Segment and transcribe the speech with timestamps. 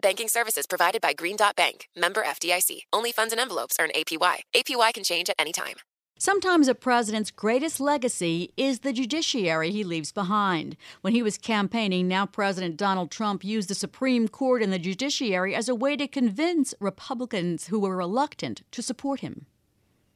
[0.00, 2.82] Banking services provided by Green Dot Bank, member FDIC.
[2.92, 4.40] Only funds and envelopes earn APY.
[4.54, 5.76] APY can change at any time.
[6.20, 10.76] Sometimes a president's greatest legacy is the judiciary he leaves behind.
[11.00, 15.54] When he was campaigning, now President Donald Trump used the Supreme Court and the judiciary
[15.54, 19.46] as a way to convince Republicans who were reluctant to support him.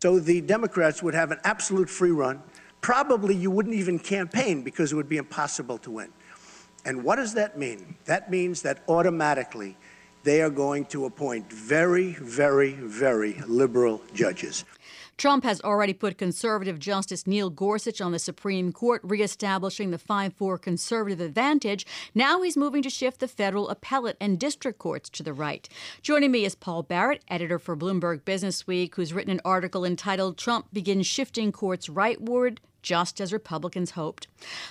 [0.02, 2.42] So the Democrats would have an absolute free run.
[2.80, 6.12] Probably you wouldn't even campaign because it would be impossible to win.
[6.84, 7.96] And what does that mean?
[8.06, 9.76] That means that automatically
[10.24, 14.64] they are going to appoint very, very, very liberal judges.
[15.18, 20.32] Trump has already put conservative Justice Neil Gorsuch on the Supreme Court, reestablishing the 5
[20.32, 21.86] 4 conservative advantage.
[22.14, 25.68] Now he's moving to shift the federal appellate and district courts to the right.
[26.00, 30.38] Joining me is Paul Barrett, editor for Bloomberg Business Week, who's written an article entitled
[30.38, 34.26] Trump Begins Shifting Courts Rightward, just as Republicans hoped.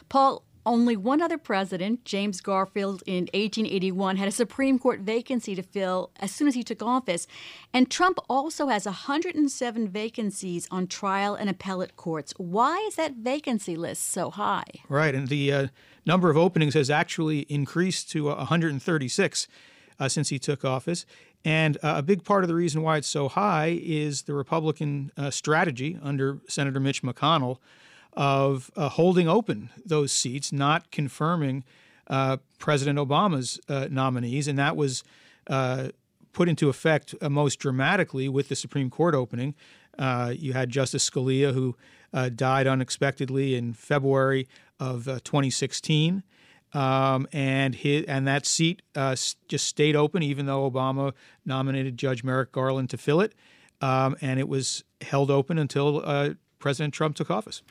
[0.09, 5.63] Paul, only one other president, James Garfield, in 1881, had a Supreme Court vacancy to
[5.63, 7.27] fill as soon as he took office.
[7.73, 12.33] And Trump also has 107 vacancies on trial and appellate courts.
[12.37, 14.63] Why is that vacancy list so high?
[14.87, 15.15] Right.
[15.15, 15.67] And the uh,
[16.05, 19.47] number of openings has actually increased to 136
[19.99, 21.05] uh, since he took office.
[21.43, 25.11] And uh, a big part of the reason why it's so high is the Republican
[25.17, 27.57] uh, strategy under Senator Mitch McConnell
[28.13, 31.63] of uh, holding open those seats, not confirming
[32.07, 35.03] uh, President Obama's uh, nominees, and that was
[35.47, 35.89] uh,
[36.33, 39.55] put into effect uh, most dramatically with the Supreme Court opening.
[39.97, 41.75] Uh, you had Justice Scalia, who
[42.35, 44.47] died unexpectedly in February
[44.79, 46.23] of 2016.
[46.73, 51.13] Um, and his, and that seat just stayed open, even though Obama
[51.45, 53.33] nominated Judge Merrick Garland to fill it,
[53.81, 57.61] um, and it was held open until President Trump took office.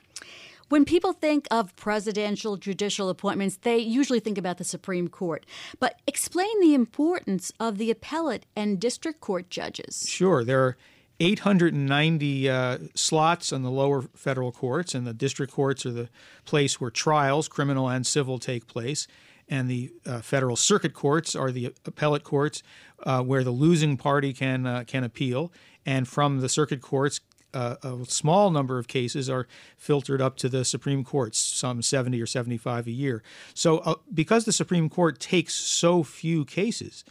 [0.71, 5.45] When people think of presidential judicial appointments, they usually think about the Supreme Court.
[5.81, 10.05] But explain the importance of the appellate and district court judges.
[10.09, 10.45] Sure.
[10.45, 10.77] There are
[11.19, 16.09] 890 uh, slots on the lower federal courts, and the district courts are the
[16.45, 19.09] place where trials, criminal and civil, take place.
[19.49, 22.63] And the uh, federal circuit courts are the appellate courts
[23.03, 25.53] uh, where the losing party can uh, can appeal.
[25.85, 27.21] And from the circuit courts,
[27.55, 29.47] uh, a small number of cases are
[29.77, 33.23] filtered up to the Supreme Court, some 70 or 75 a year.
[33.55, 37.05] So, uh, because the Supreme Court takes so few cases,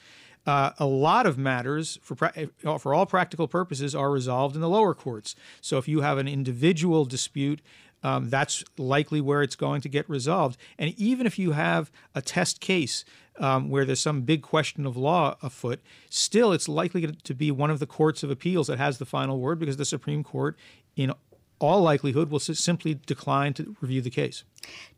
[0.45, 2.33] uh, a lot of matters, for, pra-
[2.65, 5.35] uh, for all practical purposes, are resolved in the lower courts.
[5.61, 7.61] So, if you have an individual dispute,
[8.03, 10.57] um, that's likely where it's going to get resolved.
[10.77, 13.03] And even if you have a test case
[13.39, 17.69] um, where there's some big question of law afoot, still it's likely to be one
[17.69, 20.57] of the courts of appeals that has the final word because the Supreme Court,
[20.95, 21.13] in
[21.59, 24.43] all likelihood, will simply decline to review the case.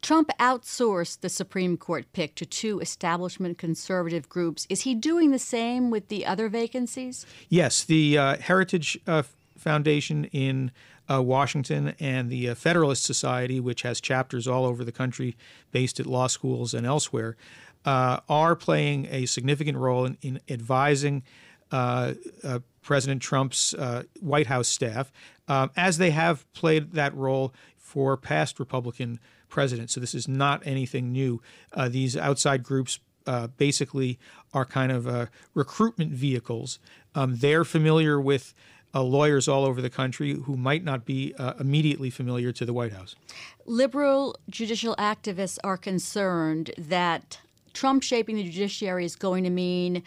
[0.02, 4.68] Trump outsourced the Supreme Court pick to two establishment conservative groups.
[4.70, 7.26] Is he doing the same with the other vacancies?
[7.50, 7.84] Yes.
[7.84, 9.24] The uh, Heritage uh,
[9.58, 10.72] Foundation in
[11.12, 15.36] uh, Washington and the uh, Federalist Society, which has chapters all over the country
[15.72, 17.36] based at law schools and elsewhere,
[17.86, 21.24] uh, are playing a significant role in, in advising
[21.72, 22.14] uh,
[22.44, 25.12] uh, President Trump's uh, White House staff,
[25.48, 29.20] um, as they have played that role for past Republican
[29.50, 29.94] presidents.
[29.94, 31.42] So this is not anything new.
[31.90, 33.00] these outside groups
[33.58, 34.18] basically
[34.54, 36.80] are kind of recruitment vehicles.
[37.16, 38.54] Um, they're familiar with
[38.94, 42.74] uh, lawyers all over the country who might not be uh, immediately familiar to the
[42.74, 43.16] White House.
[43.66, 47.40] Liberal judicial activists are concerned that
[47.74, 50.04] Trump shaping the judiciary is going to mean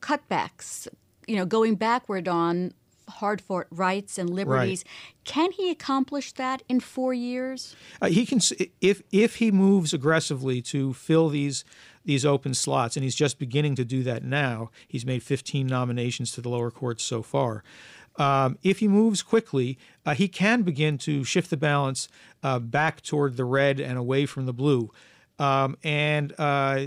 [0.00, 0.88] cutbacks,
[1.26, 2.72] you know, going backward on
[3.08, 4.84] hard fought rights and liberties.
[4.84, 5.24] Right.
[5.24, 7.74] Can he accomplish that in four years?
[8.00, 8.40] Uh, he can,
[8.80, 11.64] if if he moves aggressively to fill these
[12.04, 14.70] these open slots, and he's just beginning to do that now.
[14.86, 17.62] He's made 15 nominations to the lower courts so far.
[18.18, 22.08] um, if he moves quickly, uh, he can begin to shift the balance
[22.42, 24.90] uh, back toward the red and away from the blue.
[25.38, 26.86] Um, and uh,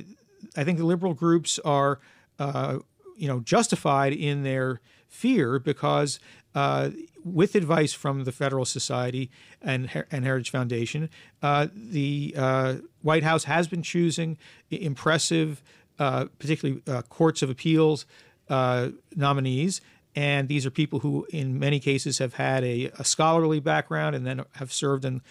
[0.57, 1.99] I think the liberal groups are,
[2.37, 2.79] uh,
[3.21, 6.19] you know, justified in their fear because
[6.56, 6.89] uh,
[7.23, 9.29] with advice from the Federal Society
[9.62, 11.09] and, and Heritage Foundation,
[11.44, 14.38] uh, the White House has been choosing
[14.69, 15.62] impressive,
[15.97, 18.06] particularly courts of appeals
[18.50, 19.81] nominees
[20.15, 24.25] and these are people who, in many cases, have had a, a scholarly background and
[24.25, 25.21] then have served in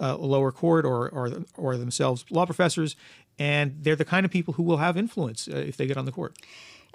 [0.00, 2.94] uh, a lower court or, or, or themselves law professors.
[3.38, 6.04] And they're the kind of people who will have influence uh, if they get on
[6.04, 6.36] the court.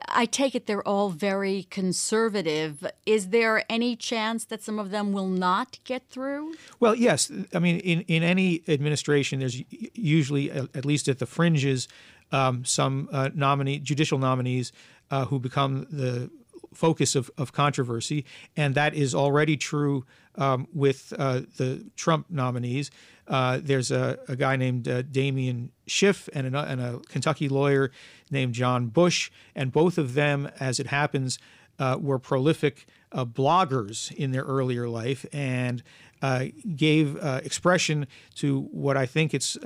[0.08, 2.86] I take it they're all very conservative.
[3.06, 6.56] Is there any chance that some of them will not get through?
[6.80, 7.32] Well, yes.
[7.54, 9.62] I mean, in, in any administration, there's
[9.94, 11.88] usually, at least at the fringes,
[12.32, 14.72] um, some uh, nominee, judicial nominees
[15.12, 16.30] uh, who become the
[16.74, 18.26] focus of, of controversy,
[18.56, 20.06] and that is already true
[20.36, 22.92] um, with uh, the Trump nominees.
[23.28, 27.90] Uh, there's a, a, guy named uh, Damien Schiff and, and, a Kentucky lawyer
[28.30, 31.40] named John Bush, and both of them, as it happens,
[31.80, 35.84] uh, were prolific uh, bloggers in their earlier life and
[36.22, 39.58] uh, gave expression to what I think it's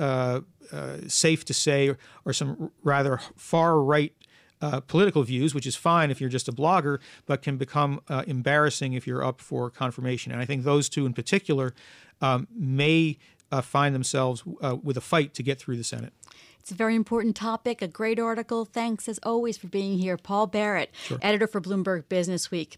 [1.07, 1.95] safe to say
[2.25, 4.13] are some rather far right
[4.61, 8.23] uh, political views, which is fine if you're just a blogger, but can become uh,
[8.27, 10.31] embarrassing if you're up for confirmation.
[10.31, 11.73] And I think those two in particular
[12.21, 13.17] um, may
[13.51, 16.13] uh, find themselves uh, with a fight to get through the Senate.
[16.59, 18.65] It's a very important topic, a great article.
[18.65, 20.17] Thanks as always for being here.
[20.17, 21.17] Paul Barrett, sure.
[21.21, 22.77] editor for Bloomberg Business Week.